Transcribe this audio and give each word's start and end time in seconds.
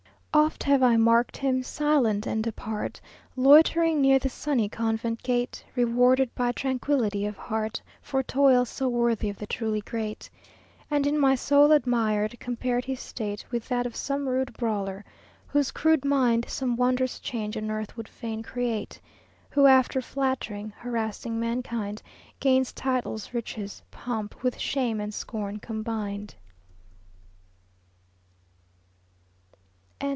Oft 0.33 0.63
have 0.63 0.81
I 0.81 0.95
marked 0.95 1.35
him, 1.35 1.61
silent 1.61 2.25
and 2.25 2.47
apart, 2.47 3.01
Loitering 3.35 3.99
near 3.99 4.17
the 4.17 4.29
sunny 4.29 4.69
convent 4.69 5.21
gate, 5.23 5.65
Rewarded 5.75 6.33
by 6.35 6.53
tranquillity 6.53 7.25
of 7.25 7.35
heart 7.35 7.81
For 8.01 8.23
toils 8.23 8.69
so 8.69 8.87
worthy 8.87 9.27
of 9.27 9.37
the 9.37 9.45
truly 9.45 9.81
great; 9.81 10.29
And 10.89 11.05
in 11.05 11.19
my 11.19 11.35
soul 11.35 11.73
admired, 11.73 12.39
compared 12.39 12.85
his 12.85 13.01
state 13.01 13.43
With 13.51 13.67
that 13.67 13.85
of 13.85 13.93
some 13.93 14.29
rude 14.29 14.53
brawler, 14.53 15.03
whose 15.47 15.69
crude 15.69 16.05
mind 16.05 16.45
Some 16.47 16.77
wondrous 16.77 17.19
change 17.19 17.57
on 17.57 17.69
earth 17.69 17.97
would 17.97 18.07
fain 18.07 18.41
create; 18.41 19.01
Who 19.49 19.65
after 19.65 19.99
flatt'ring, 19.99 20.71
harassing 20.77 21.41
mankind, 21.41 22.01
Gains 22.39 22.71
titles, 22.71 23.33
riches, 23.33 23.83
pomp, 23.91 24.41
with 24.43 24.57
shame 24.57 25.01
and 25.01 25.13
scorn 25.13 25.59
combined. 25.59 26.35